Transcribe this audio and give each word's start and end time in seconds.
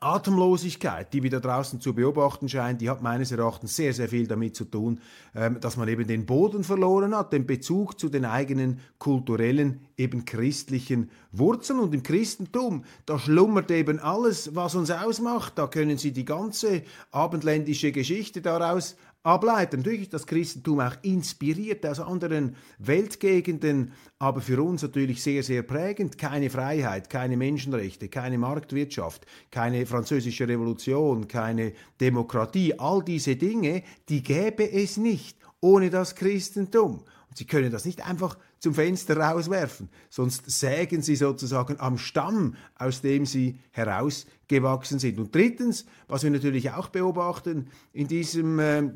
Atemlosigkeit, 0.00 1.12
die 1.12 1.22
wir 1.22 1.30
da 1.30 1.40
draußen 1.40 1.80
zu 1.80 1.94
beobachten 1.94 2.48
scheint, 2.48 2.80
die 2.80 2.88
hat 2.88 3.02
meines 3.02 3.32
Erachtens 3.32 3.74
sehr, 3.74 3.92
sehr 3.92 4.08
viel 4.08 4.26
damit 4.26 4.54
zu 4.54 4.64
tun, 4.64 5.00
ähm, 5.34 5.60
dass 5.60 5.76
man 5.76 5.88
eben 5.88 6.06
den 6.06 6.26
Boden 6.26 6.64
verloren 6.64 7.16
hat, 7.16 7.32
den 7.32 7.46
Bezug 7.46 7.98
zu 7.98 8.08
den 8.08 8.24
eigenen 8.24 8.80
kulturellen, 8.98 9.80
eben 9.96 10.24
christlichen 10.24 11.10
Wurzeln. 11.32 11.80
Und 11.80 11.94
im 11.94 12.02
Christentum, 12.02 12.84
da 13.06 13.18
schlummert 13.18 13.70
eben 13.70 13.98
alles, 13.98 14.54
was 14.54 14.74
uns 14.74 14.90
ausmacht. 14.90 15.58
Da 15.58 15.66
können 15.66 15.98
Sie 15.98 16.12
die 16.12 16.24
ganze 16.24 16.82
abendländische 17.10 17.92
Geschichte 17.92 18.40
daraus 18.40 18.96
ableiten. 19.22 19.78
Natürlich 19.78 20.02
ist 20.02 20.14
das 20.14 20.26
Christentum 20.26 20.80
auch 20.80 20.94
inspiriert 21.02 21.84
aus 21.84 22.00
anderen 22.00 22.56
Weltgegenden, 22.78 23.92
aber 24.18 24.40
für 24.40 24.62
uns 24.62 24.82
natürlich 24.82 25.22
sehr, 25.22 25.42
sehr 25.42 25.62
prägend. 25.62 26.18
Keine 26.18 26.50
Freiheit, 26.50 27.10
keine 27.10 27.36
Menschenrechte, 27.36 28.08
keine 28.08 28.38
Marktwirtschaft, 28.38 29.26
keine 29.50 29.86
französische 29.86 30.48
Revolution, 30.48 31.28
keine 31.28 31.72
Demokratie. 32.00 32.78
All 32.78 33.02
diese 33.02 33.36
Dinge, 33.36 33.82
die 34.08 34.22
gäbe 34.22 34.70
es 34.70 34.96
nicht 34.96 35.38
ohne 35.60 35.90
das 35.90 36.14
Christentum. 36.14 37.04
Und 37.28 37.36
Sie 37.36 37.44
können 37.44 37.70
das 37.70 37.84
nicht 37.84 38.06
einfach 38.06 38.38
zum 38.58 38.74
Fenster 38.74 39.16
rauswerfen, 39.16 39.88
sonst 40.08 40.50
sägen 40.50 41.02
Sie 41.02 41.14
sozusagen 41.14 41.78
am 41.78 41.98
Stamm, 41.98 42.56
aus 42.76 43.02
dem 43.02 43.26
Sie 43.26 43.60
herausgewachsen 43.70 44.98
sind. 44.98 45.18
Und 45.18 45.34
drittens, 45.34 45.84
was 46.08 46.24
wir 46.24 46.30
natürlich 46.30 46.72
auch 46.72 46.88
beobachten 46.88 47.68
in 47.92 48.08
diesem 48.08 48.58
äh, 48.58 48.90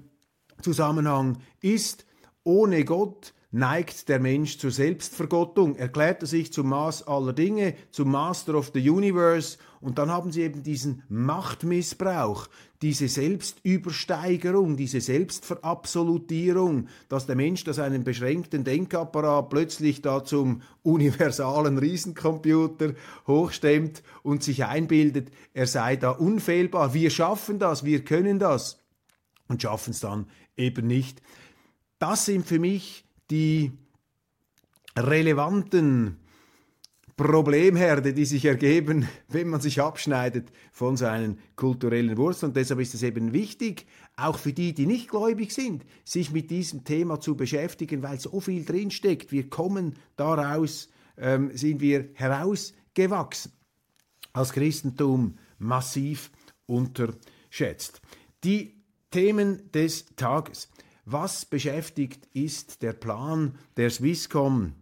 Zusammenhang 0.62 1.38
ist, 1.60 2.06
ohne 2.44 2.84
Gott 2.84 3.34
neigt 3.52 4.08
der 4.08 4.18
Mensch 4.18 4.58
zur 4.58 4.70
Selbstvergottung, 4.70 5.76
erklärt 5.76 6.22
er 6.22 6.26
sich 6.26 6.52
zum 6.52 6.70
Maß 6.70 7.06
aller 7.06 7.34
Dinge, 7.34 7.74
zum 7.90 8.10
Master 8.10 8.54
of 8.54 8.70
the 8.72 8.90
Universe. 8.90 9.58
Und 9.82 9.98
dann 9.98 10.10
haben 10.10 10.32
sie 10.32 10.42
eben 10.42 10.62
diesen 10.62 11.02
Machtmissbrauch, 11.10 12.48
diese 12.80 13.08
Selbstübersteigerung, 13.08 14.76
diese 14.76 15.02
Selbstverabsolutierung, 15.02 16.88
dass 17.10 17.26
der 17.26 17.36
Mensch 17.36 17.62
das 17.64 17.78
einen 17.78 18.04
beschränkten 18.04 18.64
Denkapparat 18.64 19.50
plötzlich 19.50 20.00
da 20.00 20.24
zum 20.24 20.62
universalen 20.82 21.76
Riesencomputer 21.76 22.94
hochstemmt 23.26 24.02
und 24.22 24.42
sich 24.42 24.64
einbildet, 24.64 25.30
er 25.52 25.66
sei 25.66 25.96
da 25.96 26.12
unfehlbar. 26.12 26.94
Wir 26.94 27.10
schaffen 27.10 27.58
das, 27.58 27.84
wir 27.84 28.02
können 28.02 28.38
das. 28.38 28.78
Und 29.48 29.60
schaffen 29.60 29.90
es 29.90 30.00
dann 30.00 30.26
eben 30.56 30.86
nicht. 30.86 31.20
Das 31.98 32.24
sind 32.24 32.46
für 32.46 32.58
mich 32.58 33.04
die 33.30 33.72
relevanten 34.96 36.18
Problemherde, 37.16 38.14
die 38.14 38.24
sich 38.24 38.44
ergeben, 38.44 39.08
wenn 39.28 39.48
man 39.48 39.60
sich 39.60 39.80
abschneidet 39.80 40.50
von 40.72 40.96
seinen 40.96 41.38
kulturellen 41.56 42.16
Wurzeln. 42.16 42.50
Und 42.50 42.56
deshalb 42.56 42.80
ist 42.80 42.94
es 42.94 43.02
eben 43.02 43.32
wichtig, 43.32 43.86
auch 44.16 44.38
für 44.38 44.52
die, 44.52 44.74
die 44.74 44.86
nicht 44.86 45.08
gläubig 45.08 45.52
sind, 45.52 45.84
sich 46.04 46.32
mit 46.32 46.50
diesem 46.50 46.84
Thema 46.84 47.20
zu 47.20 47.36
beschäftigen, 47.36 48.02
weil 48.02 48.18
so 48.18 48.40
viel 48.40 48.64
drinsteckt. 48.64 49.30
Wir 49.32 49.48
kommen 49.48 49.94
daraus, 50.16 50.88
ähm, 51.16 51.50
sind 51.56 51.80
wir 51.80 52.10
herausgewachsen, 52.14 53.52
als 54.32 54.52
Christentum 54.52 55.36
massiv 55.58 56.30
unterschätzt. 56.66 58.00
Die 58.44 58.81
Themen 59.12 59.70
des 59.70 60.06
Tages. 60.16 60.68
Was 61.04 61.44
beschäftigt 61.44 62.28
ist 62.32 62.82
der 62.82 62.92
Plan 62.92 63.56
der 63.76 63.90
Swisscom, 63.90 64.72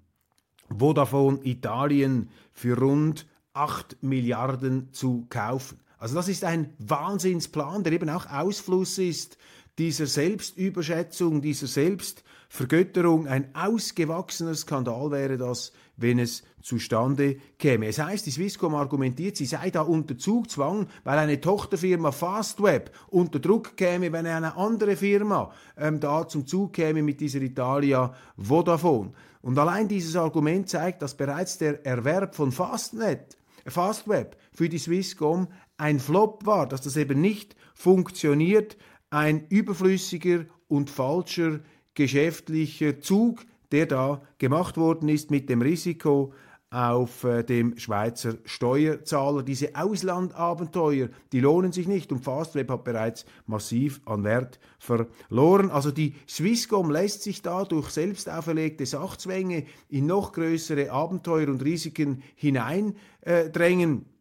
Vodafone 0.71 1.41
Italien 1.45 2.31
für 2.53 2.79
rund 2.79 3.27
8 3.53 4.03
Milliarden 4.03 4.93
zu 4.93 5.27
kaufen? 5.29 5.81
Also 5.99 6.15
das 6.15 6.29
ist 6.29 6.45
ein 6.45 6.73
Wahnsinnsplan, 6.79 7.85
der 7.85 7.93
eben 7.93 8.09
auch 8.09 8.27
Ausfluss 8.27 8.97
ist 8.97 9.37
dieser 9.79 10.07
Selbstüberschätzung, 10.07 11.41
dieser 11.41 11.67
Selbstvergötterung. 11.67 13.27
Ein 13.27 13.55
ausgewachsener 13.55 14.55
Skandal 14.55 15.11
wäre 15.11 15.37
das, 15.39 15.73
wenn 16.01 16.19
es 16.19 16.43
zustande 16.63 17.37
käme. 17.59 17.87
Es 17.87 17.99
heißt, 17.99 18.27
die 18.27 18.31
Swisscom 18.31 18.75
argumentiert, 18.75 19.37
sie 19.37 19.47
sei 19.47 19.71
da 19.71 19.83
unter 19.83 20.19
Zugzwang, 20.19 20.89
weil 21.05 21.19
eine 21.19 21.41
Tochterfirma 21.41 22.11
Fastweb 22.11 22.91
unter 23.09 23.39
Druck 23.39 23.77
käme, 23.77 24.13
wenn 24.13 24.27
eine 24.27 24.57
andere 24.57 24.97
Firma 24.97 25.53
ähm, 25.77 26.01
da 26.01 26.27
zum 26.27 26.47
Zug 26.47 26.73
käme 26.73 27.03
mit 27.03 27.21
dieser 27.21 27.41
Italia 27.41 28.15
Vodafone. 28.37 29.13
Und 29.43 29.59
allein 29.59 29.89
dieses 29.89 30.17
Argument 30.17 30.69
zeigt, 30.69 31.03
dass 31.03 31.17
bereits 31.17 31.59
der 31.59 31.85
Erwerb 31.87 32.35
von 32.35 32.53
Fastnet, 32.53 33.37
Fastweb 33.67 34.37
für 34.53 34.69
die 34.69 34.79
Swisscom 34.79 35.49
ein 35.77 36.01
Flop 36.01 36.45
war, 36.47 36.67
dass 36.67 36.83
das 36.83 36.97
eben 36.97 37.21
nicht 37.21 37.57
funktioniert, 37.75 38.77
ein 39.11 39.47
überflüssiger 39.49 40.45
und 40.69 40.89
falscher 40.91 41.61
geschäftlicher 41.95 43.01
Zug, 43.01 43.45
der 43.73 43.87
da 43.87 44.23
gemacht 44.39 44.77
worden 44.77 45.09
ist 45.09 45.31
mit 45.31 45.49
dem 45.49 45.63
Risiko 45.63 46.33
auf 46.71 47.25
äh, 47.25 47.43
dem 47.43 47.77
Schweizer 47.79 48.35
Steuerzahler. 48.45 49.43
Diese 49.43 49.75
Auslandabenteuer, 49.75 51.09
die 51.33 51.41
lohnen 51.41 51.73
sich 51.73 51.89
nicht 51.89 52.13
und 52.13 52.21
Fastweb 52.21 52.71
hat 52.71 52.85
bereits 52.85 53.27
massiv 53.47 54.01
an 54.07 54.23
Wert 54.23 54.61
verloren. 54.79 55.71
Also 55.71 55.91
die 55.91 56.15
Swisscom 56.29 56.91
lässt 56.91 57.23
sich 57.25 57.43
da 57.43 57.65
durch 57.65 57.91
selbst 57.91 58.31
auferlegte 58.31 58.87
Sachzwänge 58.87 59.65
in 59.89 60.07
noch 60.07 60.33
größere 60.33 60.93
Abenteuer 60.93 61.49
und 61.49 61.65
Risiken 61.65 62.23
hineindrängen. 62.37 63.99
Äh, 63.99 64.20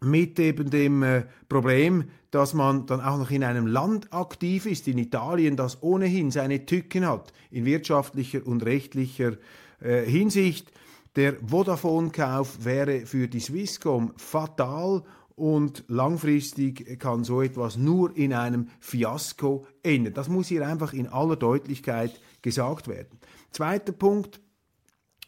mit 0.00 0.38
eben 0.38 0.70
dem 0.70 1.02
äh, 1.02 1.24
Problem, 1.48 2.04
dass 2.30 2.54
man 2.54 2.86
dann 2.86 3.00
auch 3.00 3.18
noch 3.18 3.30
in 3.30 3.44
einem 3.44 3.66
Land 3.66 4.12
aktiv 4.12 4.66
ist, 4.66 4.88
in 4.88 4.98
Italien, 4.98 5.56
das 5.56 5.82
ohnehin 5.82 6.30
seine 6.30 6.66
Tücken 6.66 7.06
hat, 7.06 7.32
in 7.50 7.64
wirtschaftlicher 7.64 8.46
und 8.46 8.64
rechtlicher 8.64 9.36
äh, 9.80 10.04
Hinsicht. 10.04 10.70
Der 11.16 11.36
Vodafone-Kauf 11.46 12.64
wäre 12.64 13.06
für 13.06 13.26
die 13.26 13.40
Swisscom 13.40 14.12
fatal 14.16 15.02
und 15.34 15.84
langfristig 15.88 16.98
kann 16.98 17.24
so 17.24 17.42
etwas 17.42 17.76
nur 17.76 18.16
in 18.16 18.32
einem 18.32 18.68
Fiasko 18.80 19.66
enden. 19.82 20.12
Das 20.12 20.28
muss 20.28 20.48
hier 20.48 20.66
einfach 20.66 20.92
in 20.92 21.06
aller 21.06 21.36
Deutlichkeit 21.36 22.20
gesagt 22.42 22.88
werden. 22.88 23.18
Zweiter 23.50 23.92
Punkt, 23.92 24.40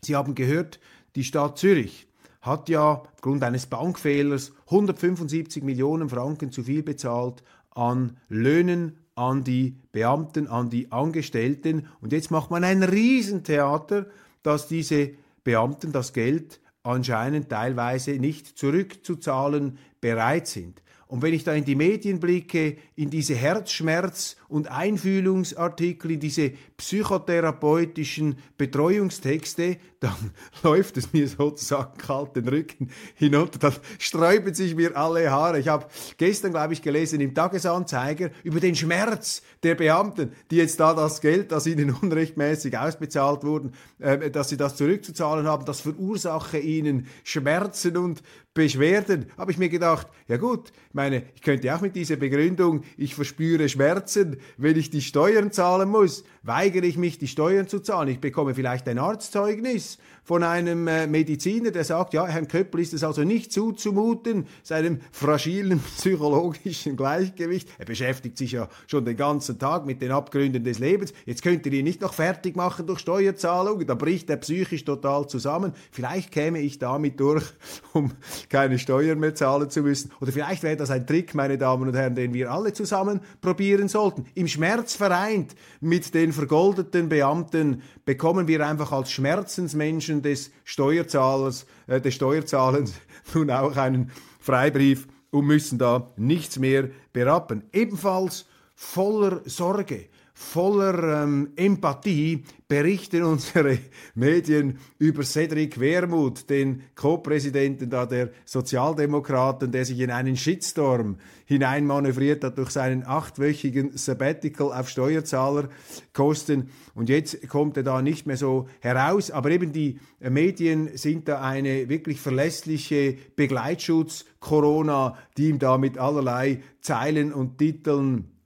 Sie 0.02 0.14
haben 0.14 0.34
gehört, 0.34 0.80
die 1.14 1.24
Stadt 1.24 1.58
Zürich 1.58 2.07
hat 2.48 2.68
ja 2.68 3.02
aufgrund 3.14 3.44
eines 3.44 3.66
Bankfehlers 3.66 4.52
175 4.66 5.62
Millionen 5.62 6.08
Franken 6.08 6.50
zu 6.50 6.62
viel 6.62 6.82
bezahlt 6.82 7.42
an 7.70 8.16
Löhnen 8.28 8.98
an 9.14 9.42
die 9.42 9.76
Beamten, 9.90 10.46
an 10.46 10.70
die 10.70 10.92
Angestellten. 10.92 11.88
Und 12.00 12.12
jetzt 12.12 12.30
macht 12.30 12.50
man 12.50 12.62
ein 12.64 12.82
Riesentheater, 12.82 14.06
dass 14.42 14.68
diese 14.68 15.10
Beamten 15.42 15.92
das 15.92 16.12
Geld 16.12 16.60
anscheinend 16.84 17.48
teilweise 17.48 18.12
nicht 18.12 18.58
zurückzuzahlen 18.58 19.78
bereit 20.00 20.46
sind. 20.46 20.82
Und 21.08 21.22
wenn 21.22 21.32
ich 21.32 21.42
da 21.42 21.54
in 21.54 21.64
die 21.64 21.74
Medien 21.74 22.20
blicke, 22.20 22.76
in 22.94 23.08
diese 23.08 23.34
Herzschmerz- 23.34 24.36
und 24.46 24.70
Einfühlungsartikel, 24.70 26.10
in 26.10 26.20
diese 26.20 26.52
psychotherapeutischen 26.76 28.36
Betreuungstexte, 28.58 29.78
dann 30.00 30.32
läuft 30.62 30.98
es 30.98 31.14
mir 31.14 31.26
sozusagen 31.26 31.96
kalt 31.96 32.36
den 32.36 32.46
Rücken 32.46 32.90
hinunter, 33.14 33.58
dann 33.58 33.74
sträuben 33.98 34.52
sich 34.52 34.74
mir 34.74 34.96
alle 34.98 35.30
Haare. 35.30 35.58
Ich 35.58 35.68
habe 35.68 35.86
gestern, 36.18 36.52
glaube 36.52 36.74
ich, 36.74 36.82
gelesen 36.82 37.20
im 37.20 37.34
Tagesanzeiger 37.34 38.30
über 38.44 38.60
den 38.60 38.76
Schmerz 38.76 39.42
der 39.62 39.76
Beamten, 39.76 40.32
die 40.50 40.56
jetzt 40.56 40.78
da 40.78 40.92
das 40.92 41.22
Geld, 41.22 41.52
das 41.52 41.66
ihnen 41.66 41.90
unrechtmäßig 42.02 42.76
ausbezahlt 42.76 43.44
wurden, 43.44 43.72
äh, 43.98 44.30
dass 44.30 44.50
sie 44.50 44.58
das 44.58 44.76
zurückzuzahlen 44.76 45.46
haben, 45.46 45.64
das 45.64 45.80
verursache 45.80 46.58
ihnen 46.58 47.06
Schmerzen 47.24 47.96
und 47.96 48.22
Beschwerden. 48.58 49.26
Habe 49.36 49.52
ich 49.52 49.58
mir 49.58 49.68
gedacht, 49.68 50.08
ja 50.26 50.36
gut, 50.36 50.72
ich 50.88 50.94
meine, 50.94 51.22
ich 51.36 51.42
könnte 51.42 51.72
auch 51.72 51.80
mit 51.80 51.94
dieser 51.94 52.16
Begründung, 52.16 52.82
ich 52.96 53.14
verspüre 53.14 53.68
Schmerzen, 53.68 54.38
wenn 54.56 54.76
ich 54.76 54.90
die 54.90 55.00
Steuern 55.00 55.52
zahlen 55.52 55.88
muss, 55.88 56.24
weigere 56.42 56.84
ich 56.84 56.96
mich, 56.96 57.18
die 57.18 57.28
Steuern 57.28 57.68
zu 57.68 57.78
zahlen. 57.78 58.08
Ich 58.08 58.20
bekomme 58.20 58.56
vielleicht 58.56 58.88
ein 58.88 58.98
Arztzeugnis 58.98 59.98
von 60.24 60.42
einem 60.42 60.88
äh, 60.88 61.06
Mediziner, 61.06 61.70
der 61.70 61.84
sagt, 61.84 62.12
ja, 62.12 62.26
Herrn 62.26 62.48
Köppel 62.48 62.80
ist 62.80 62.92
es 62.92 63.02
also 63.02 63.24
nicht 63.24 63.50
zuzumuten, 63.50 64.46
seinem 64.62 65.00
fragilen 65.10 65.80
psychologischen 65.96 66.96
Gleichgewicht. 66.96 67.68
Er 67.78 67.86
beschäftigt 67.86 68.36
sich 68.36 68.52
ja 68.52 68.68
schon 68.88 69.06
den 69.06 69.16
ganzen 69.16 69.58
Tag 69.58 69.86
mit 69.86 70.02
den 70.02 70.10
Abgründen 70.10 70.64
des 70.64 70.80
Lebens. 70.80 71.14
Jetzt 71.24 71.42
könnt 71.42 71.64
ihr 71.64 71.72
ihn 71.72 71.84
nicht 71.84 72.02
noch 72.02 72.12
fertig 72.12 72.56
machen 72.56 72.86
durch 72.86 72.98
Steuerzahlungen, 72.98 73.86
dann 73.86 73.96
bricht 73.96 74.28
er 74.28 74.36
psychisch 74.36 74.84
total 74.84 75.26
zusammen. 75.28 75.72
Vielleicht 75.92 76.30
käme 76.30 76.60
ich 76.60 76.78
damit 76.78 77.20
durch, 77.20 77.44
um 77.94 78.12
keine 78.48 78.78
Steuern 78.78 79.18
mehr 79.18 79.34
zahlen 79.34 79.70
zu 79.70 79.82
müssen. 79.82 80.10
Oder 80.20 80.32
vielleicht 80.32 80.62
wäre 80.62 80.76
das 80.76 80.90
ein 80.90 81.06
Trick, 81.06 81.34
meine 81.34 81.58
Damen 81.58 81.88
und 81.88 81.94
Herren, 81.94 82.14
den 82.14 82.32
wir 82.34 82.50
alle 82.50 82.72
zusammen 82.72 83.20
probieren 83.40 83.88
sollten. 83.88 84.26
Im 84.34 84.48
Schmerz 84.48 84.94
vereint 84.94 85.54
mit 85.80 86.14
den 86.14 86.32
vergoldeten 86.32 87.08
Beamten 87.08 87.82
bekommen 88.04 88.48
wir 88.48 88.66
einfach 88.66 88.92
als 88.92 89.12
Schmerzensmenschen 89.12 89.98
Menschen 89.98 90.22
des 90.22 90.50
Steuerzahlers, 90.64 91.66
äh, 91.86 92.00
des 92.00 92.14
Steuerzahlens 92.14 92.94
nun 93.34 93.50
auch 93.50 93.76
einen 93.76 94.10
Freibrief 94.38 95.08
und 95.30 95.46
müssen 95.46 95.78
da 95.78 96.12
nichts 96.16 96.58
mehr 96.58 96.90
berappen. 97.12 97.64
Ebenfalls 97.72 98.46
voller 98.74 99.40
Sorge, 99.44 100.06
voller 100.40 101.24
ähm, 101.24 101.50
Empathie 101.56 102.44
berichten 102.68 103.24
unsere 103.24 103.78
Medien 104.14 104.78
über 104.96 105.24
Cedric 105.24 105.80
Wermuth, 105.80 106.48
den 106.48 106.84
Co-Präsidenten 106.94 107.90
der 107.90 108.30
Sozialdemokraten, 108.44 109.72
der 109.72 109.84
sich 109.84 109.98
in 109.98 110.12
einen 110.12 110.36
Shitstorm 110.36 111.16
hineinmanövriert 111.44 112.44
hat 112.44 112.56
durch 112.56 112.70
seinen 112.70 113.04
achtwöchigen 113.04 113.96
Sabbatical 113.96 114.72
auf 114.72 114.88
Steuerzahlerkosten. 114.88 116.70
Und 116.94 117.08
jetzt 117.08 117.48
kommt 117.48 117.76
er 117.76 117.82
da 117.82 118.00
nicht 118.00 118.28
mehr 118.28 118.36
so 118.36 118.68
heraus. 118.78 119.32
Aber 119.32 119.50
eben 119.50 119.72
die 119.72 119.98
Medien 120.20 120.96
sind 120.96 121.26
da 121.26 121.40
eine 121.40 121.88
wirklich 121.88 122.20
verlässliche 122.20 123.16
Begleitschutz 123.34 124.24
Corona, 124.38 125.18
die 125.36 125.48
ihm 125.48 125.58
da 125.58 125.78
mit 125.78 125.98
allerlei 125.98 126.62
Zeilen 126.80 127.32
und 127.32 127.58
Titeln 127.58 128.37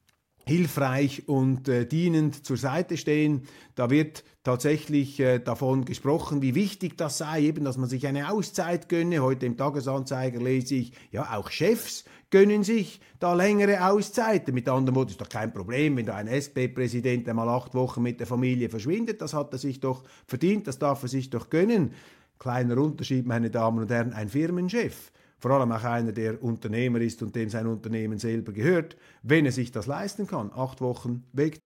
hilfreich 0.44 1.28
und 1.28 1.68
äh, 1.68 1.86
dienend 1.86 2.44
zur 2.44 2.56
Seite 2.56 2.96
stehen. 2.96 3.42
Da 3.74 3.90
wird 3.90 4.24
tatsächlich 4.42 5.20
äh, 5.20 5.38
davon 5.38 5.84
gesprochen, 5.84 6.42
wie 6.42 6.54
wichtig 6.54 6.96
das 6.98 7.18
sei, 7.18 7.42
eben, 7.42 7.64
dass 7.64 7.76
man 7.76 7.88
sich 7.88 8.06
eine 8.06 8.30
Auszeit 8.30 8.88
gönne. 8.88 9.22
Heute 9.22 9.46
im 9.46 9.56
Tagesanzeiger 9.56 10.40
lese 10.40 10.76
ich, 10.76 10.92
ja, 11.10 11.36
auch 11.36 11.50
Chefs 11.50 12.04
gönnen 12.30 12.64
sich 12.64 13.00
da 13.20 13.34
längere 13.34 13.86
Auszeiten. 13.86 14.54
Mit 14.54 14.68
anderen 14.68 14.96
Worten 14.96 15.10
ist 15.10 15.20
doch 15.20 15.28
kein 15.28 15.52
Problem, 15.52 15.96
wenn 15.96 16.06
da 16.06 16.16
ein 16.16 16.26
SP-Präsident 16.26 17.28
einmal 17.28 17.48
acht 17.48 17.74
Wochen 17.74 18.02
mit 18.02 18.18
der 18.18 18.26
Familie 18.26 18.68
verschwindet. 18.68 19.20
Das 19.20 19.34
hat 19.34 19.52
er 19.52 19.58
sich 19.58 19.80
doch 19.80 20.02
verdient, 20.26 20.66
das 20.66 20.78
darf 20.78 21.02
er 21.02 21.08
sich 21.08 21.30
doch 21.30 21.50
gönnen. 21.50 21.92
Kleiner 22.38 22.78
Unterschied, 22.78 23.26
meine 23.26 23.50
Damen 23.50 23.80
und 23.80 23.90
Herren, 23.90 24.14
ein 24.14 24.28
Firmenchef 24.28 25.12
vor 25.42 25.50
allem 25.50 25.72
auch 25.72 25.82
einer, 25.82 26.12
der 26.12 26.40
Unternehmer 26.40 27.00
ist 27.00 27.20
und 27.20 27.34
dem 27.34 27.50
sein 27.50 27.66
Unternehmen 27.66 28.18
selber 28.18 28.52
gehört, 28.52 28.96
wenn 29.24 29.44
er 29.44 29.50
sich 29.50 29.72
das 29.72 29.86
leisten 29.86 30.28
kann, 30.28 30.52
acht 30.54 30.80
Wochen 30.80 31.24
weg. 31.32 31.58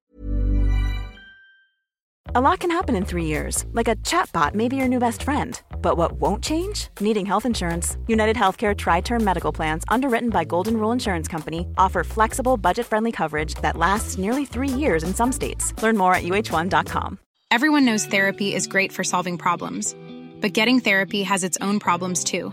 A 2.35 2.41
lot 2.41 2.59
can 2.59 2.71
happen 2.71 2.97
in 2.97 3.05
three 3.05 3.27
years, 3.27 3.67
like 3.73 3.87
a 3.87 3.95
chatbot 3.97 4.55
may 4.55 4.69
be 4.69 4.77
your 4.77 4.89
new 4.89 4.99
best 4.99 5.23
friend. 5.23 5.61
But 5.83 5.97
what 5.97 6.13
won't 6.21 6.43
change? 6.43 6.89
Needing 7.01 7.27
health 7.27 7.45
insurance. 7.45 7.99
United 8.09 8.35
Healthcare 8.37 8.75
Tri 8.75 9.03
Term 9.03 9.23
Medical 9.23 9.53
Plans, 9.53 9.85
underwritten 9.89 10.31
by 10.31 10.45
Golden 10.45 10.79
Rule 10.79 10.93
Insurance 10.93 11.29
Company, 11.29 11.69
offer 11.77 12.03
flexible, 12.03 12.57
budget 12.57 12.87
friendly 12.87 13.13
coverage 13.13 13.55
that 13.57 13.77
lasts 13.77 14.17
nearly 14.19 14.47
three 14.47 14.69
years 14.69 15.05
in 15.05 15.15
some 15.15 15.33
states. 15.33 15.75
Learn 15.83 15.97
more 15.97 16.15
at 16.15 16.25
uh1.com. 16.25 17.19
Everyone 17.51 17.85
knows 17.85 18.07
therapy 18.07 18.55
is 18.55 18.67
great 18.67 18.93
for 18.93 19.05
solving 19.05 19.39
problems, 19.39 19.95
but 20.41 20.55
getting 20.55 20.81
therapy 20.81 21.23
has 21.23 21.45
its 21.45 21.59
own 21.61 21.79
problems 21.79 22.25
too 22.25 22.53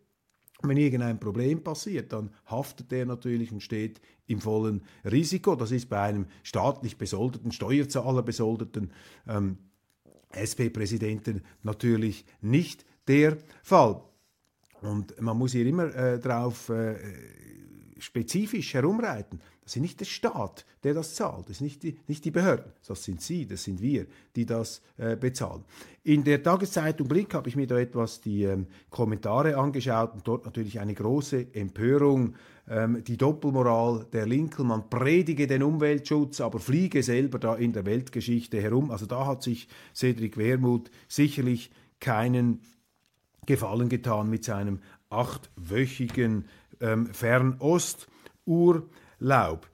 Wenn 0.63 0.77
irgendein 0.77 1.19
Problem 1.19 1.63
passiert, 1.63 2.13
dann 2.13 2.29
haftet 2.45 2.91
er 2.93 3.05
natürlich 3.05 3.51
und 3.51 3.61
steht 3.61 3.99
im 4.27 4.39
vollen 4.39 4.81
Risiko. 5.03 5.55
Das 5.55 5.71
ist 5.71 5.89
bei 5.89 6.01
einem 6.01 6.27
staatlich 6.43 6.97
besoldeten, 6.97 7.51
Steuerzahler 7.51 8.21
besoldeten 8.21 8.91
ähm, 9.27 9.57
SP-Präsidenten 10.31 11.41
natürlich 11.63 12.25
nicht 12.41 12.85
der 13.07 13.37
Fall. 13.63 14.01
Und 14.81 15.19
man 15.21 15.37
muss 15.37 15.51
hier 15.51 15.65
immer 15.65 15.93
äh, 15.95 16.19
darauf 16.19 16.69
äh, 16.69 16.95
spezifisch 17.99 18.73
herumreiten. 18.73 19.41
Das 19.71 19.77
ist 19.77 19.83
nicht 19.83 19.99
der 20.01 20.05
Staat, 20.05 20.65
der 20.83 20.93
das 20.93 21.15
zahlt, 21.15 21.47
das 21.47 21.59
sind 21.59 21.67
nicht 21.67 21.83
die, 21.83 21.97
nicht 22.05 22.25
die 22.25 22.31
Behörden, 22.31 22.73
das 22.85 23.05
sind 23.05 23.21
Sie, 23.21 23.45
das 23.45 23.63
sind 23.63 23.81
wir, 23.81 24.05
die 24.35 24.45
das 24.45 24.81
äh, 24.97 25.15
bezahlen. 25.15 25.63
In 26.03 26.25
der 26.25 26.43
Tageszeitung 26.43 27.07
Blick 27.07 27.33
habe 27.33 27.47
ich 27.47 27.55
mir 27.55 27.67
da 27.67 27.79
etwas 27.79 28.19
die 28.19 28.43
ähm, 28.43 28.67
Kommentare 28.89 29.55
angeschaut 29.55 30.13
und 30.13 30.27
dort 30.27 30.43
natürlich 30.43 30.81
eine 30.81 30.93
große 30.93 31.53
Empörung, 31.53 32.35
ähm, 32.67 33.01
die 33.05 33.15
Doppelmoral 33.15 34.07
der 34.11 34.27
Linken, 34.27 34.67
man 34.67 34.89
predige 34.89 35.47
den 35.47 35.63
Umweltschutz, 35.63 36.41
aber 36.41 36.59
fliege 36.59 37.01
selber 37.01 37.39
da 37.39 37.55
in 37.55 37.71
der 37.71 37.85
Weltgeschichte 37.85 38.61
herum. 38.61 38.91
Also 38.91 39.05
da 39.05 39.25
hat 39.25 39.41
sich 39.41 39.69
Cedric 39.95 40.35
Wermuth 40.35 40.91
sicherlich 41.07 41.71
keinen 42.01 42.59
Gefallen 43.45 43.87
getan 43.87 44.29
mit 44.29 44.43
seinem 44.43 44.79
achtwöchigen 45.09 46.43
ähm, 46.81 47.07
Fernost-Urlaub. 49.21 49.69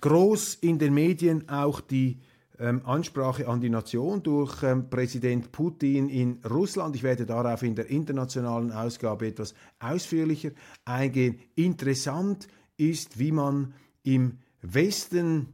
Groß 0.00 0.54
in 0.56 0.78
den 0.78 0.94
Medien 0.94 1.48
auch 1.48 1.80
die 1.80 2.20
ähm, 2.58 2.82
Ansprache 2.84 3.48
an 3.48 3.60
die 3.60 3.70
Nation 3.70 4.22
durch 4.22 4.62
ähm, 4.62 4.88
Präsident 4.88 5.50
Putin 5.50 6.08
in 6.08 6.40
Russland. 6.48 6.94
Ich 6.94 7.02
werde 7.02 7.26
darauf 7.26 7.62
in 7.62 7.74
der 7.74 7.86
internationalen 7.86 8.70
Ausgabe 8.70 9.26
etwas 9.26 9.54
ausführlicher 9.80 10.50
eingehen. 10.84 11.40
Interessant 11.56 12.46
ist, 12.76 13.18
wie 13.18 13.32
man 13.32 13.74
im 14.02 14.38
Westen 14.62 15.52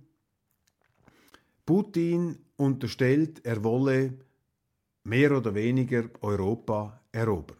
Putin 1.64 2.38
unterstellt, 2.56 3.44
er 3.44 3.62
wolle 3.62 4.14
mehr 5.04 5.36
oder 5.36 5.54
weniger 5.54 6.04
Europa 6.20 7.00
erobern. 7.12 7.59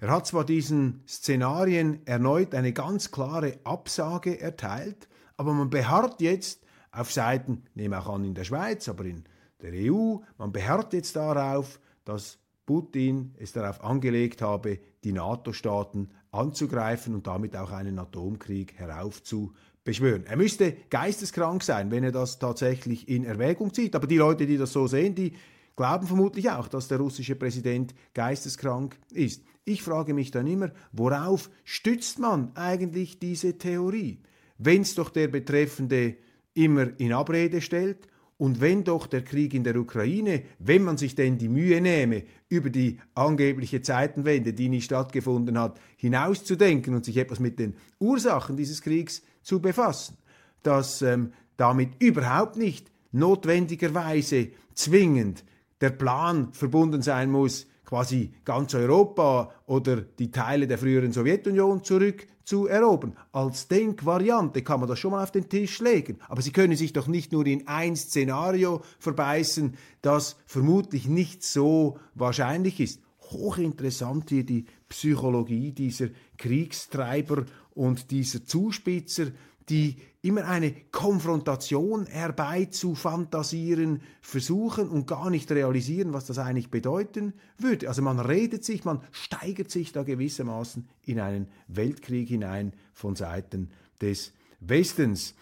Er 0.00 0.10
hat 0.10 0.26
zwar 0.26 0.44
diesen 0.44 1.02
Szenarien 1.06 2.06
erneut 2.06 2.54
eine 2.54 2.72
ganz 2.72 3.10
klare 3.10 3.58
Absage 3.64 4.40
erteilt, 4.40 5.08
aber 5.36 5.52
man 5.52 5.68
beharrt 5.68 6.22
jetzt 6.22 6.62
auf 6.90 7.12
Seiten, 7.12 7.64
nehme 7.74 7.98
auch 7.98 8.08
an 8.08 8.24
in 8.24 8.34
der 8.34 8.44
Schweiz, 8.44 8.88
aber 8.88 9.04
in 9.04 9.24
der 9.60 9.72
EU, 9.74 10.16
man 10.38 10.52
beharrt 10.52 10.94
jetzt 10.94 11.16
darauf, 11.16 11.78
dass 12.06 12.38
Putin 12.64 13.34
es 13.38 13.52
darauf 13.52 13.84
angelegt 13.84 14.40
habe, 14.40 14.78
die 15.04 15.12
NATO-Staaten 15.12 16.10
anzugreifen 16.30 17.14
und 17.14 17.26
damit 17.26 17.54
auch 17.54 17.70
einen 17.70 17.98
Atomkrieg 17.98 18.78
heraufzubeschwören. 18.78 20.24
Er 20.24 20.36
müsste 20.38 20.76
geisteskrank 20.88 21.62
sein, 21.62 21.90
wenn 21.90 22.04
er 22.04 22.12
das 22.12 22.38
tatsächlich 22.38 23.06
in 23.08 23.24
Erwägung 23.24 23.74
zieht. 23.74 23.94
Aber 23.94 24.06
die 24.06 24.16
Leute, 24.16 24.46
die 24.46 24.56
das 24.56 24.72
so 24.72 24.86
sehen, 24.86 25.14
die 25.14 25.34
glauben 25.80 26.06
vermutlich 26.06 26.50
auch, 26.50 26.68
dass 26.68 26.88
der 26.88 26.98
russische 26.98 27.36
Präsident 27.36 27.94
geisteskrank 28.12 28.98
ist. 29.14 29.42
Ich 29.64 29.82
frage 29.82 30.12
mich 30.12 30.30
dann 30.30 30.46
immer, 30.46 30.72
worauf 30.92 31.48
stützt 31.64 32.18
man 32.18 32.54
eigentlich 32.54 33.18
diese 33.18 33.56
Theorie? 33.56 34.20
Wenn 34.58 34.82
es 34.82 34.94
doch 34.94 35.08
der 35.08 35.28
Betreffende 35.28 36.16
immer 36.52 37.00
in 37.00 37.14
Abrede 37.14 37.62
stellt 37.62 38.08
und 38.36 38.60
wenn 38.60 38.84
doch 38.84 39.06
der 39.06 39.24
Krieg 39.24 39.54
in 39.54 39.64
der 39.64 39.74
Ukraine, 39.76 40.42
wenn 40.58 40.82
man 40.82 40.98
sich 40.98 41.14
denn 41.14 41.38
die 41.38 41.48
Mühe 41.48 41.80
nehme, 41.80 42.24
über 42.50 42.68
die 42.68 42.98
angebliche 43.14 43.80
Zeitenwende, 43.80 44.52
die 44.52 44.68
nicht 44.68 44.84
stattgefunden 44.84 45.58
hat, 45.58 45.80
hinauszudenken 45.96 46.94
und 46.94 47.06
sich 47.06 47.16
etwas 47.16 47.40
mit 47.40 47.58
den 47.58 47.74
Ursachen 47.98 48.54
dieses 48.54 48.82
Kriegs 48.82 49.22
zu 49.40 49.62
befassen, 49.62 50.18
dass 50.62 51.00
ähm, 51.00 51.32
damit 51.56 52.02
überhaupt 52.02 52.58
nicht 52.58 52.90
notwendigerweise 53.12 54.48
zwingend 54.74 55.42
der 55.80 55.90
Plan 55.90 56.52
verbunden 56.52 57.02
sein 57.02 57.30
muss, 57.30 57.66
quasi 57.84 58.32
ganz 58.44 58.74
Europa 58.74 59.52
oder 59.66 59.96
die 60.00 60.30
Teile 60.30 60.66
der 60.66 60.78
früheren 60.78 61.12
Sowjetunion 61.12 61.82
zurück 61.82 62.26
zu 62.44 62.66
erobern. 62.66 63.16
Als 63.32 63.68
Denkvariante 63.68 64.62
kann 64.62 64.80
man 64.80 64.88
das 64.88 64.98
schon 64.98 65.10
mal 65.12 65.22
auf 65.22 65.32
den 65.32 65.48
Tisch 65.48 65.80
legen. 65.80 66.18
Aber 66.28 66.42
Sie 66.42 66.52
können 66.52 66.76
sich 66.76 66.92
doch 66.92 67.08
nicht 67.08 67.32
nur 67.32 67.46
in 67.46 67.66
ein 67.66 67.96
Szenario 67.96 68.82
verbeißen, 68.98 69.76
das 70.02 70.36
vermutlich 70.46 71.08
nicht 71.08 71.42
so 71.42 71.98
wahrscheinlich 72.14 72.80
ist. 72.80 73.00
Hochinteressant 73.30 74.30
hier 74.30 74.44
die 74.44 74.66
Psychologie 74.88 75.72
dieser 75.72 76.08
Kriegstreiber 76.38 77.44
und 77.74 78.10
dieser 78.10 78.44
Zuspitzer, 78.44 79.26
die 79.68 79.96
immer 80.22 80.44
eine 80.46 80.74
Konfrontation 80.92 82.06
herbeizufantasieren 82.06 84.02
versuchen 84.20 84.88
und 84.88 85.06
gar 85.06 85.30
nicht 85.30 85.50
realisieren, 85.50 86.12
was 86.12 86.26
das 86.26 86.38
eigentlich 86.38 86.70
bedeuten 86.70 87.32
würde. 87.58 87.88
Also 87.88 88.02
man 88.02 88.20
redet 88.20 88.64
sich, 88.64 88.84
man 88.84 89.00
steigert 89.12 89.70
sich 89.70 89.92
da 89.92 90.02
gewissermaßen 90.02 90.86
in 91.06 91.20
einen 91.20 91.48
Weltkrieg 91.68 92.28
hinein 92.28 92.74
von 92.92 93.16
Seiten 93.16 93.70
des 94.00 94.32
Westens. 94.60 95.34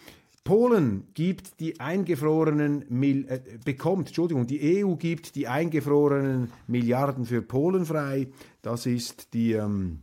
Polen 0.44 1.08
gibt 1.12 1.60
die 1.60 1.78
eingefrorenen 1.78 2.84
Mil 2.88 3.26
äh, 3.28 3.40
bekommt, 3.64 4.06
Entschuldigung, 4.08 4.46
die 4.46 4.82
EU 4.82 4.94
gibt 4.94 5.34
die 5.34 5.46
eingefrorenen 5.46 6.50
Milliarden 6.66 7.26
für 7.26 7.42
Polen 7.42 7.84
frei. 7.84 8.28
Das 8.62 8.86
ist 8.86 9.34
die 9.34 9.52
ähm, 9.52 10.00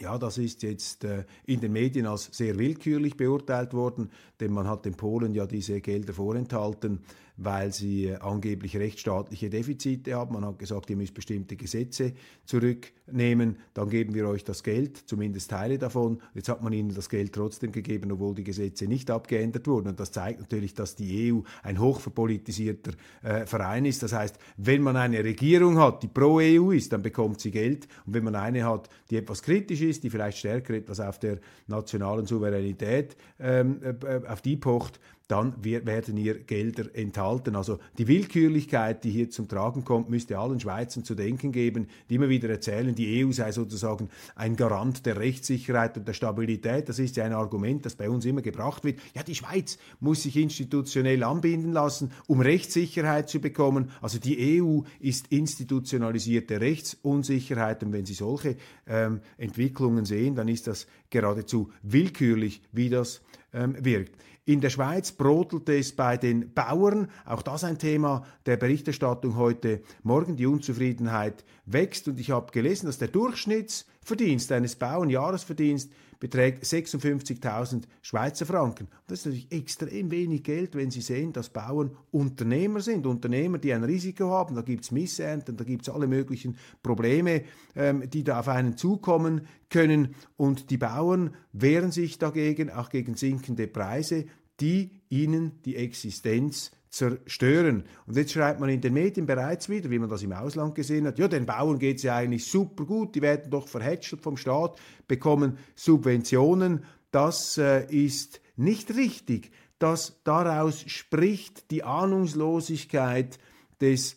ja, 0.00 0.18
das 0.18 0.38
ist 0.38 0.62
jetzt 0.62 1.04
äh, 1.04 1.24
in 1.46 1.60
den 1.60 1.72
Medien 1.72 2.06
als 2.06 2.28
sehr 2.32 2.58
willkürlich 2.58 3.16
beurteilt 3.16 3.74
worden, 3.74 4.10
denn 4.40 4.52
man 4.52 4.66
hat 4.66 4.84
den 4.84 4.94
Polen 4.94 5.34
ja 5.34 5.46
diese 5.46 5.80
Gelder 5.80 6.12
vorenthalten, 6.12 7.00
weil 7.36 7.72
sie 7.72 8.06
äh, 8.06 8.16
angeblich 8.16 8.76
rechtsstaatliche 8.76 9.50
Defizite 9.50 10.14
haben. 10.14 10.34
Man 10.34 10.44
hat 10.44 10.58
gesagt, 10.58 10.90
ihr 10.90 10.96
müsst 10.96 11.14
bestimmte 11.14 11.56
Gesetze 11.56 12.12
zurücknehmen, 12.44 13.58
dann 13.74 13.88
geben 13.88 14.14
wir 14.14 14.28
euch 14.28 14.44
das 14.44 14.62
Geld, 14.62 14.96
zumindest 14.96 15.50
Teile 15.50 15.78
davon. 15.78 16.20
Jetzt 16.34 16.48
hat 16.48 16.62
man 16.62 16.72
ihnen 16.72 16.94
das 16.94 17.08
Geld 17.08 17.32
trotzdem 17.32 17.72
gegeben, 17.72 18.12
obwohl 18.12 18.34
die 18.34 18.44
Gesetze 18.44 18.86
nicht 18.86 19.10
abgeändert 19.10 19.66
wurden. 19.66 19.88
Und 19.88 20.00
das 20.00 20.12
zeigt 20.12 20.40
natürlich, 20.40 20.74
dass 20.74 20.94
die 20.94 21.32
EU 21.32 21.40
ein 21.62 21.80
hochverpolitisierter 21.80 22.92
äh, 23.22 23.46
Verein 23.46 23.84
ist. 23.84 24.02
Das 24.02 24.12
heißt, 24.12 24.38
wenn 24.56 24.82
man 24.82 24.96
eine 24.96 25.24
Regierung 25.24 25.78
hat, 25.78 26.02
die 26.02 26.08
pro 26.08 26.38
EU 26.38 26.70
ist, 26.70 26.92
dann 26.92 27.02
bekommt 27.02 27.40
sie 27.40 27.50
Geld. 27.50 27.88
Und 28.06 28.14
wenn 28.14 28.24
man 28.24 28.36
eine 28.36 28.64
hat, 28.64 28.88
die 29.10 29.16
etwas 29.16 29.42
kritisch 29.42 29.80
ist, 29.80 30.04
die 30.04 30.10
vielleicht 30.10 30.38
stärker 30.38 30.74
etwas 30.74 31.00
auf 31.00 31.18
der 31.18 31.38
nationalen 31.66 32.26
Souveränität 32.26 33.16
ähm, 33.40 33.80
äh, 33.82 34.20
auf 34.26 34.40
die 34.40 34.56
pocht, 34.56 35.00
dann 35.28 35.64
werden 35.64 36.18
ihr 36.18 36.38
Gelder 36.38 36.94
enthalten. 36.94 37.56
Also 37.56 37.78
die 37.96 38.08
Willkürlichkeit, 38.08 39.04
die 39.04 39.10
hier 39.10 39.30
zum 39.30 39.48
Tragen 39.48 39.82
kommt, 39.82 40.10
müsste 40.10 40.38
allen 40.38 40.60
Schweizern 40.60 41.02
zu 41.02 41.14
denken 41.14 41.50
geben, 41.50 41.88
die 42.10 42.16
immer 42.16 42.28
wieder 42.28 42.50
erzählen, 42.50 42.94
die 42.94 43.24
EU 43.24 43.32
sei 43.32 43.50
sozusagen 43.50 44.10
ein 44.34 44.54
Garant 44.56 45.06
der 45.06 45.16
Rechtssicherheit 45.16 45.96
und 45.96 46.06
der 46.06 46.12
Stabilität. 46.12 46.90
Das 46.90 46.98
ist 46.98 47.16
ja 47.16 47.24
ein 47.24 47.32
Argument, 47.32 47.86
das 47.86 47.94
bei 47.94 48.10
uns 48.10 48.26
immer 48.26 48.42
gebracht 48.42 48.84
wird. 48.84 49.00
Ja, 49.14 49.22
die 49.22 49.34
Schweiz 49.34 49.78
muss 49.98 50.24
sich 50.24 50.36
institutionell 50.36 51.22
anbinden 51.22 51.72
lassen, 51.72 52.12
um 52.26 52.40
Rechtssicherheit 52.40 53.30
zu 53.30 53.40
bekommen. 53.40 53.92
Also 54.02 54.18
die 54.18 54.60
EU 54.60 54.82
ist 55.00 55.28
institutionalisierte 55.28 56.60
Rechtsunsicherheit 56.60 57.82
und 57.82 57.94
wenn 57.94 58.04
Sie 58.04 58.14
solche 58.14 58.56
ähm, 58.86 59.20
Entwicklungen 59.38 60.04
sehen, 60.04 60.34
dann 60.34 60.48
ist 60.48 60.66
das 60.66 60.86
geradezu 61.08 61.70
willkürlich, 61.82 62.60
wie 62.72 62.90
das 62.90 63.22
ähm, 63.54 63.76
wirkt. 63.84 64.16
In 64.46 64.60
der 64.60 64.68
Schweiz 64.68 65.10
brodelte 65.12 65.78
es 65.78 65.96
bei 65.96 66.18
den 66.18 66.52
Bauern, 66.52 67.08
auch 67.24 67.40
das 67.40 67.64
ein 67.64 67.78
Thema 67.78 68.26
der 68.44 68.58
Berichterstattung 68.58 69.36
heute 69.36 69.80
Morgen. 70.02 70.36
Die 70.36 70.44
Unzufriedenheit 70.44 71.44
wächst 71.64 72.08
und 72.08 72.20
ich 72.20 72.30
habe 72.30 72.52
gelesen, 72.52 72.84
dass 72.84 72.98
der 72.98 73.08
Durchschnittsverdienst 73.08 74.52
eines 74.52 74.76
Bauern, 74.76 75.08
Jahresverdienst, 75.08 75.90
beträgt 76.24 76.64
56.000 76.64 77.82
Schweizer 78.00 78.46
Franken. 78.46 78.88
Das 79.06 79.18
ist 79.18 79.26
natürlich 79.26 79.52
extrem 79.52 80.10
wenig 80.10 80.42
Geld, 80.42 80.74
wenn 80.74 80.90
Sie 80.90 81.02
sehen, 81.02 81.34
dass 81.34 81.50
Bauern 81.50 81.94
Unternehmer 82.12 82.80
sind. 82.80 83.06
Unternehmer, 83.06 83.58
die 83.58 83.74
ein 83.74 83.84
Risiko 83.84 84.30
haben. 84.30 84.54
Da 84.54 84.62
gibt 84.62 84.84
es 84.84 84.90
Missernten, 84.90 85.58
da 85.58 85.64
gibt 85.64 85.82
es 85.82 85.92
alle 85.92 86.06
möglichen 86.06 86.56
Probleme, 86.82 87.42
ähm, 87.76 88.08
die 88.08 88.24
da 88.24 88.40
auf 88.40 88.48
einen 88.48 88.78
zukommen 88.78 89.42
können. 89.68 90.14
Und 90.38 90.70
die 90.70 90.78
Bauern 90.78 91.34
wehren 91.52 91.92
sich 91.92 92.18
dagegen, 92.18 92.70
auch 92.70 92.88
gegen 92.88 93.16
sinkende 93.16 93.66
Preise, 93.66 94.24
die 94.60 95.02
ihnen 95.10 95.60
die 95.66 95.76
Existenz 95.76 96.70
zerstören. 96.96 97.84
Und 98.06 98.16
jetzt 98.16 98.32
schreibt 98.32 98.60
man 98.60 98.68
in 98.68 98.80
den 98.80 98.94
Medien 98.94 99.26
bereits 99.26 99.68
wieder, 99.68 99.90
wie 99.90 99.98
man 99.98 100.08
das 100.08 100.22
im 100.22 100.32
Ausland 100.32 100.74
gesehen 100.74 101.06
hat, 101.06 101.18
ja, 101.18 101.28
den 101.28 101.46
Bauern 101.46 101.78
geht 101.78 101.98
es 101.98 102.02
ja 102.04 102.16
eigentlich 102.16 102.46
super 102.46 102.84
gut, 102.84 103.14
die 103.14 103.22
werden 103.22 103.50
doch 103.50 103.68
verhätschelt 103.68 104.22
vom 104.22 104.36
Staat, 104.36 104.78
bekommen 105.08 105.58
Subventionen. 105.74 106.84
Das 107.10 107.58
äh, 107.58 107.84
ist 107.86 108.40
nicht 108.56 108.94
richtig. 108.94 109.50
Das 109.78 110.20
daraus 110.24 110.84
spricht 110.86 111.70
die 111.70 111.84
Ahnungslosigkeit 111.84 113.38
des 113.80 114.16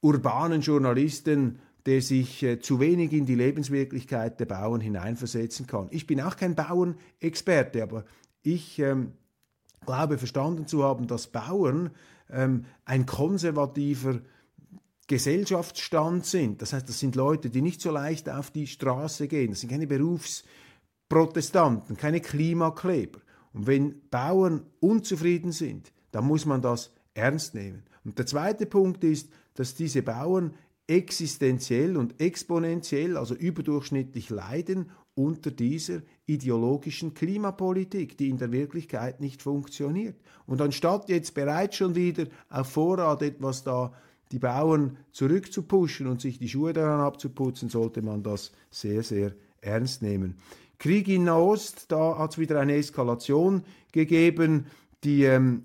urbanen 0.00 0.60
Journalisten, 0.60 1.58
der 1.86 2.00
sich 2.00 2.42
äh, 2.42 2.60
zu 2.60 2.80
wenig 2.80 3.12
in 3.12 3.26
die 3.26 3.34
Lebenswirklichkeit 3.34 4.40
der 4.40 4.46
Bauern 4.46 4.80
hineinversetzen 4.80 5.66
kann. 5.66 5.88
Ich 5.90 6.06
bin 6.06 6.20
auch 6.20 6.36
kein 6.36 6.54
Bauernexperte, 6.54 7.82
aber 7.82 8.04
ich 8.42 8.78
ähm, 8.78 9.12
glaube 9.86 10.18
verstanden 10.18 10.66
zu 10.66 10.84
haben, 10.84 11.06
dass 11.06 11.28
Bauern 11.28 11.90
ähm, 12.30 12.66
ein 12.84 13.06
konservativer 13.06 14.20
Gesellschaftsstand 15.06 16.24
sind. 16.24 16.62
Das 16.62 16.72
heißt, 16.72 16.88
das 16.88 16.98
sind 16.98 17.14
Leute, 17.14 17.50
die 17.50 17.60
nicht 17.60 17.78
so 17.80 17.90
leicht 17.90 18.30
auf 18.30 18.50
die 18.50 18.66
Straße 18.66 19.28
gehen. 19.28 19.50
Das 19.50 19.60
sind 19.60 19.70
keine 19.70 19.86
Berufsprotestanten, 19.86 21.96
keine 21.96 22.20
Klimakleber. 22.20 23.20
Und 23.52 23.66
wenn 23.66 24.00
Bauern 24.10 24.62
unzufrieden 24.80 25.52
sind, 25.52 25.92
dann 26.10 26.26
muss 26.26 26.46
man 26.46 26.62
das 26.62 26.92
ernst 27.12 27.54
nehmen. 27.54 27.82
Und 28.04 28.18
der 28.18 28.26
zweite 28.26 28.66
Punkt 28.66 29.04
ist, 29.04 29.28
dass 29.54 29.74
diese 29.74 30.02
Bauern 30.02 30.54
existenziell 30.86 31.96
und 31.96 32.20
exponentiell, 32.20 33.16
also 33.16 33.34
überdurchschnittlich 33.34 34.30
leiden 34.30 34.90
unter 35.14 35.50
dieser 35.50 36.00
ideologischen 36.26 37.14
Klimapolitik, 37.14 38.18
die 38.18 38.28
in 38.28 38.38
der 38.38 38.52
Wirklichkeit 38.52 39.20
nicht 39.20 39.42
funktioniert. 39.42 40.16
Und 40.46 40.60
anstatt 40.60 41.08
jetzt 41.08 41.34
bereits 41.34 41.76
schon 41.76 41.94
wieder 41.94 42.26
auf 42.50 42.68
Vorrat 42.68 43.22
etwas 43.22 43.62
da 43.62 43.92
die 44.32 44.38
Bauern 44.38 44.96
zurückzupuschen 45.12 46.06
und 46.06 46.20
sich 46.20 46.38
die 46.38 46.48
Schuhe 46.48 46.72
daran 46.72 47.00
abzuputzen, 47.00 47.68
sollte 47.68 48.02
man 48.02 48.22
das 48.22 48.52
sehr, 48.70 49.02
sehr 49.02 49.32
ernst 49.60 50.02
nehmen. 50.02 50.36
Krieg 50.78 51.08
in 51.08 51.24
Nahost, 51.24 51.92
da 51.92 52.18
hat 52.18 52.32
es 52.32 52.38
wieder 52.38 52.58
eine 52.58 52.74
Eskalation 52.74 53.62
gegeben. 53.92 54.66
Die 55.04 55.24
ähm, 55.24 55.64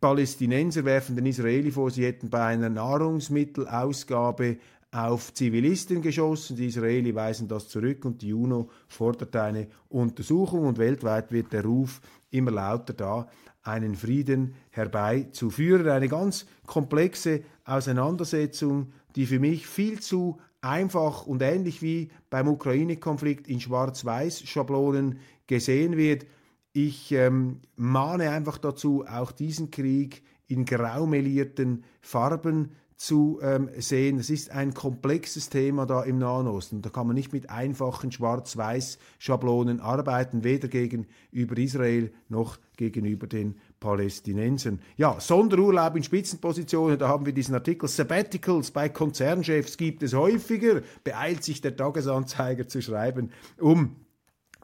Palästinenser 0.00 0.84
werfen 0.84 1.16
den 1.16 1.26
Israeli 1.26 1.70
vor, 1.70 1.90
sie 1.90 2.04
hätten 2.04 2.28
bei 2.28 2.44
einer 2.44 2.68
Nahrungsmittelausgabe 2.68 4.58
auf 4.92 5.32
Zivilisten 5.32 6.02
geschossen. 6.02 6.56
Die 6.56 6.66
Israeli 6.66 7.14
weisen 7.14 7.48
das 7.48 7.68
zurück 7.68 8.04
und 8.04 8.20
die 8.20 8.34
UNO 8.34 8.70
fordert 8.88 9.34
eine 9.34 9.66
Untersuchung 9.88 10.66
und 10.66 10.78
weltweit 10.78 11.32
wird 11.32 11.52
der 11.52 11.64
Ruf 11.64 12.00
immer 12.30 12.50
lauter 12.50 12.92
da, 12.92 13.28
einen 13.62 13.94
Frieden 13.94 14.54
herbeizuführen. 14.70 15.88
Eine 15.88 16.08
ganz 16.08 16.46
komplexe 16.66 17.42
Auseinandersetzung, 17.64 18.92
die 19.16 19.26
für 19.26 19.38
mich 19.38 19.66
viel 19.66 20.00
zu 20.00 20.38
einfach 20.60 21.26
und 21.26 21.42
ähnlich 21.42 21.80
wie 21.80 22.10
beim 22.28 22.48
Ukraine-Konflikt 22.48 23.48
in 23.48 23.60
Schwarz-Weiß-Schablonen 23.60 25.18
gesehen 25.46 25.96
wird. 25.96 26.26
Ich 26.74 27.12
ähm, 27.12 27.60
mahne 27.76 28.30
einfach 28.30 28.58
dazu, 28.58 29.04
auch 29.06 29.32
diesen 29.32 29.70
Krieg 29.70 30.22
in 30.48 30.66
graumelierten 30.66 31.84
Farben 32.02 32.72
zu 33.02 33.40
ähm, 33.42 33.68
sehen. 33.78 34.20
Es 34.20 34.30
ist 34.30 34.52
ein 34.52 34.74
komplexes 34.74 35.48
Thema 35.48 35.86
da 35.86 36.04
im 36.04 36.18
Nahen 36.18 36.46
Osten. 36.46 36.82
Da 36.82 36.90
kann 36.90 37.08
man 37.08 37.16
nicht 37.16 37.32
mit 37.32 37.50
einfachen 37.50 38.12
Schwarz-Weiß-Schablonen 38.12 39.80
arbeiten, 39.80 40.44
weder 40.44 40.68
gegenüber 40.68 41.58
Israel 41.58 42.12
noch 42.28 42.58
gegenüber 42.76 43.26
den 43.26 43.56
Palästinensern. 43.80 44.80
Ja, 44.96 45.18
Sonderurlaub 45.18 45.96
in 45.96 46.04
Spitzenpositionen, 46.04 46.96
da 46.96 47.08
haben 47.08 47.26
wir 47.26 47.32
diesen 47.32 47.56
Artikel. 47.56 47.88
Sabbaticals 47.88 48.70
bei 48.70 48.88
Konzernchefs 48.88 49.78
gibt 49.78 50.04
es 50.04 50.14
häufiger, 50.14 50.82
beeilt 51.02 51.42
sich 51.42 51.60
der 51.60 51.74
Tagesanzeiger 51.74 52.68
zu 52.68 52.80
schreiben, 52.80 53.32
um 53.58 53.96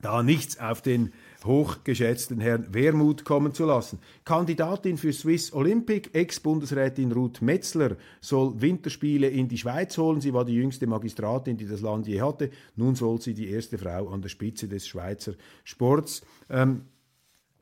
da 0.01 0.23
nichts 0.23 0.61
auf 0.61 0.81
den 0.81 1.13
hochgeschätzten 1.45 2.41
Herrn 2.41 2.73
Wermuth 2.73 3.25
kommen 3.25 3.55
zu 3.55 3.65
lassen. 3.65 3.99
Kandidatin 4.25 4.97
für 4.97 5.13
Swiss 5.13 5.53
Olympic, 5.53 6.11
Ex-Bundesrätin 6.13 7.13
Ruth 7.13 7.41
Metzler, 7.43 7.97
soll 8.21 8.61
Winterspiele 8.61 9.29
in 9.29 9.49
die 9.49 9.59
Schweiz 9.59 9.97
holen. 9.99 10.21
Sie 10.21 10.35
war 10.35 10.45
die 10.45 10.55
jüngste 10.55 10.87
Magistratin, 10.87 11.57
die 11.57 11.67
das 11.67 11.81
Land 11.81 12.07
je 12.07 12.21
hatte. 12.21 12.51
Nun 12.77 12.95
soll 12.95 13.21
sie 13.21 13.35
die 13.35 13.51
erste 13.51 13.79
Frau 13.79 14.09
an 14.09 14.23
der 14.23 14.29
Spitze 14.29 14.69
des 14.69 14.87
Schweizer 14.87 15.35
Sports 15.65 16.23
ähm, 16.51 16.83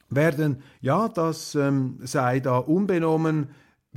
werden. 0.09 0.62
Ja, 0.81 1.09
das 1.09 1.55
ähm, 1.55 1.99
sei 2.03 2.41
da 2.41 2.59
unbenommen 2.59 3.49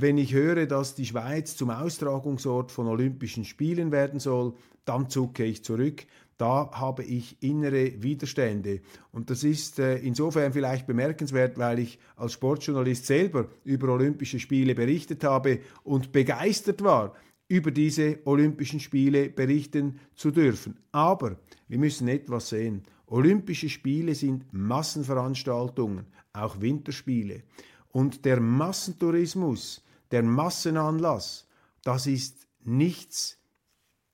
wenn 0.02 0.16
ich 0.16 0.32
höre, 0.32 0.66
dass 0.66 0.94
die 0.94 1.04
Schweiz 1.04 1.56
zum 1.56 1.68
Austragungsort 1.68 2.72
von 2.72 2.86
Olympischen 2.86 3.44
Spielen 3.44 3.92
werden 3.92 4.18
soll, 4.18 4.54
dann 4.84 5.10
zucke 5.10 5.44
ich 5.44 5.62
zurück 5.62 6.06
da 6.40 6.70
habe 6.72 7.02
ich 7.04 7.36
innere 7.42 8.02
Widerstände. 8.02 8.80
Und 9.12 9.28
das 9.28 9.44
ist 9.44 9.78
äh, 9.78 9.98
insofern 9.98 10.52
vielleicht 10.54 10.86
bemerkenswert, 10.86 11.58
weil 11.58 11.80
ich 11.80 11.98
als 12.16 12.32
Sportjournalist 12.32 13.04
selber 13.04 13.48
über 13.64 13.88
Olympische 13.92 14.38
Spiele 14.38 14.74
berichtet 14.74 15.22
habe 15.22 15.60
und 15.84 16.12
begeistert 16.12 16.82
war, 16.82 17.14
über 17.48 17.70
diese 17.70 18.20
Olympischen 18.24 18.80
Spiele 18.80 19.28
berichten 19.28 19.98
zu 20.14 20.30
dürfen. 20.30 20.78
Aber 20.92 21.36
wir 21.68 21.78
müssen 21.78 22.08
etwas 22.08 22.48
sehen. 22.48 22.84
Olympische 23.06 23.68
Spiele 23.68 24.14
sind 24.14 24.46
Massenveranstaltungen, 24.52 26.06
auch 26.32 26.60
Winterspiele. 26.60 27.42
Und 27.88 28.24
der 28.24 28.40
Massentourismus, 28.40 29.84
der 30.10 30.22
Massenanlass, 30.22 31.48
das 31.82 32.06
ist 32.06 32.46
nichts 32.64 33.39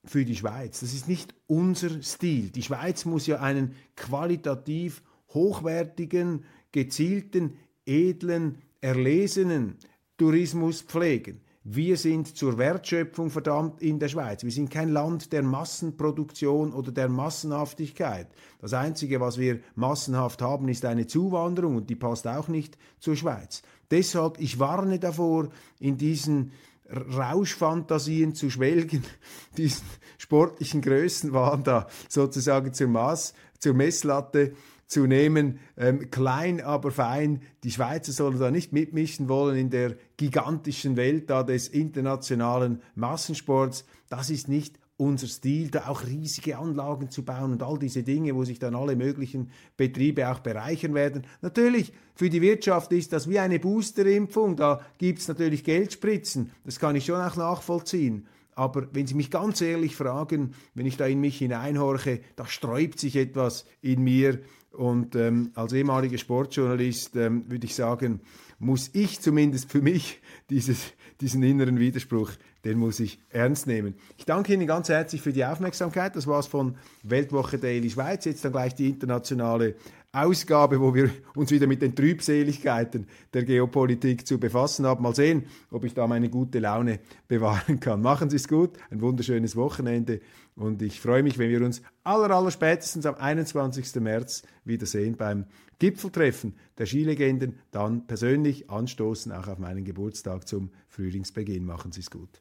für 0.09 0.25
die 0.25 0.37
Schweiz. 0.37 0.81
Das 0.81 0.93
ist 0.93 1.09
nicht 1.09 1.35
unser 1.47 2.03
Stil. 2.03 2.51
Die 2.51 2.63
Schweiz 2.63 3.05
muss 3.05 3.27
ja 3.27 3.41
einen 3.41 3.75
qualitativ 3.97 5.03
hochwertigen, 5.35 6.45
gezielten, 6.73 7.57
edlen, 7.85 8.59
erlesenen 8.81 9.77
Tourismus 10.17 10.83
pflegen. 10.83 11.41
wir 11.69 11.97
sind 11.97 12.37
zur 12.37 12.59
Wertschöpfung 12.59 13.29
verdammt 13.29 13.83
in 13.83 13.99
der 13.99 14.07
Schweiz. 14.07 14.45
Wir 14.45 14.53
sind 14.53 14.71
kein 14.71 14.91
Land 14.91 15.33
der 15.33 15.43
Massenproduktion 15.43 16.73
oder 16.73 16.93
der 16.93 17.09
Massenhaftigkeit. 17.09 18.29
Das 18.61 18.73
Einzige, 18.73 19.19
was 19.21 19.37
wir 19.37 19.59
massenhaft 19.75 20.43
haben, 20.43 20.69
ist 20.69 20.85
eine 20.85 21.09
Zuwanderung 21.09 21.75
und 21.75 21.91
die 21.91 21.97
passt 21.97 22.29
auch 22.29 22.47
nicht 22.47 22.79
zur 23.01 23.17
Schweiz. 23.17 23.63
Deshalb, 23.91 24.39
ich 24.41 24.61
warne 24.61 25.01
davor, 25.01 25.49
in 25.81 25.99
diesen 25.99 26.53
Rauschfantasien 26.91 28.35
zu 28.35 28.51
schwelgen, 28.51 29.05
diesen 29.57 29.87
sportlichen 30.19 30.81
Größenwahn 30.81 31.65
da 31.65 31.87
sozusagen 32.09 32.73
zur 32.73 32.89
Maß, 32.89 33.35
zur 33.59 33.75
Messlatte 33.75 34.55
zu 34.87 35.07
nehmen, 35.07 35.59
ähm, 35.77 36.11
klein 36.11 36.61
aber 36.61 36.91
fein. 36.93 37.43
Die 37.65 37.73
Schweizer 37.73 38.13
sollen 38.13 38.39
da 38.39 38.51
nicht 38.51 38.73
mitmischen 38.73 39.29
wollen 39.29 39.57
in 39.57 39.71
der 39.71 39.97
gigantischen 40.17 40.97
Welt 40.97 41.29
da 41.29 41.43
des 41.43 41.69
internationalen 41.69 42.83
Massensports. 42.95 43.85
Das 44.09 44.31
ist 44.31 44.49
nicht 44.49 44.79
unser 44.99 45.27
Stil, 45.27 45.71
da 45.71 45.89
auch 45.89 46.05
riesige 46.05 46.57
Anlagen 46.57 47.11
zu 47.11 47.25
bauen 47.25 47.53
und 47.53 47.63
all 47.63 47.79
diese 47.79 48.03
Dinge, 48.03 48.35
wo 48.35 48.45
sich 48.45 48.59
dann 48.59 48.75
alle 48.75 48.97
möglichen 48.97 49.51
Betriebe 49.77 50.29
auch 50.29 50.41
bereichern 50.41 50.95
werden. 50.95 51.27
Natürlich, 51.43 51.93
für 52.15 52.31
die 52.31 52.41
Wirtschaft 52.41 52.93
ist 52.93 53.13
das 53.13 53.29
wie 53.29 53.39
eine 53.39 53.59
Boosterimpfung, 53.59 54.57
da 54.57 54.81
gibt 54.97 55.19
es 55.19 55.29
natürlich 55.29 55.65
Geldspritzen, 55.65 56.51
das 56.65 56.79
kann 56.79 56.97
ich 56.97 57.05
schon 57.05 57.21
auch 57.21 57.37
nachvollziehen. 57.37 58.27
Aber 58.57 58.89
wenn 58.93 59.07
Sie 59.07 59.15
mich 59.15 59.31
ganz 59.31 59.61
ehrlich 59.61 59.95
fragen, 59.95 60.55
wenn 60.75 60.87
ich 60.87 60.97
da 60.97 61.07
in 61.07 61.21
mich 61.21 61.39
hineinhorche, 61.39 62.21
da 62.35 62.47
sträubt 62.47 62.99
sich 62.99 63.15
etwas 63.15 63.67
in 63.83 64.03
mir, 64.03 64.41
und 64.77 65.17
ähm, 65.17 65.53
als 65.55 65.73
ehemaliger 65.73 66.19
Sportjournalist 66.19 67.17
ähm, 67.17 67.51
würde 67.51 67.67
ich 67.67 67.75
sagen, 67.75 68.21
muss 68.59 68.91
ich 68.93 69.21
zumindest 69.21 69.71
für 69.71 69.81
mich 69.81 70.21
dieses, 70.51 70.93
diesen 71.21 71.43
inneren 71.43 71.79
Widerspruch, 71.79 72.31
den 72.65 72.79
muss 72.79 73.01
ich 73.01 73.19
ernst 73.31 73.67
nehmen. 73.67 73.95
Ich 74.19 74.25
danke 74.25 74.53
Ihnen 74.53 74.67
ganz 74.67 74.89
herzlich 74.89 75.23
für 75.23 75.33
die 75.33 75.45
Aufmerksamkeit. 75.45 76.17
Das 76.17 76.27
war 76.27 76.41
es 76.41 76.47
von 76.47 76.77
Weltwoche 77.03 77.59
Daily 77.59 77.91
Schweiz. 77.91 78.25
Jetzt 78.25 78.45
dann 78.45 78.53
gleich 78.53 78.75
die 78.75 78.89
internationale 78.89 79.77
Ausgabe, 80.17 80.81
wo 80.81 80.95
wir 80.95 81.11
uns 81.35 81.51
wieder 81.51 81.67
mit 81.67 81.83
den 81.83 81.95
Trübseligkeiten 81.95 83.07
der 83.35 83.45
Geopolitik 83.45 84.27
zu 84.27 84.39
befassen 84.39 84.87
haben. 84.87 85.03
Mal 85.03 85.15
sehen, 85.15 85.45
ob 85.71 85.85
ich 85.85 85.95
da 85.95 86.07
meine 86.07 86.31
gute 86.31 86.59
Laune 86.59 87.01
bewahren 87.29 87.81
kann. 87.81 88.01
Machen 88.01 88.31
Sie 88.31 88.37
es 88.37 88.49
gut, 88.49 88.71
ein 88.91 89.01
wunderschönes 89.03 89.57
Wochenende 89.57 90.21
und 90.55 90.81
ich 90.81 91.01
freue 91.01 91.23
mich, 91.23 91.39
wenn 91.39 91.51
wir 91.51 91.63
uns 91.63 91.83
aller, 92.03 92.35
aller 92.35 92.51
spätestens 92.51 93.05
am 93.05 93.15
21. 93.17 93.95
März 93.97 94.43
wiedersehen 94.65 95.17
beim 95.17 95.45
Gipfeltreffen 95.79 96.55
der 96.79 96.87
Skilegenden, 96.87 97.59
dann 97.71 98.07
persönlich 98.07 98.71
anstoßen, 98.71 99.33
auch 99.33 99.49
auf 99.49 99.59
meinen 99.59 99.85
Geburtstag 99.85 100.49
zum 100.49 100.71
Frühlingsbeginn. 100.89 101.67
Machen 101.67 101.93
Sie 101.93 102.01
es 102.01 102.11
gut. 102.11 102.41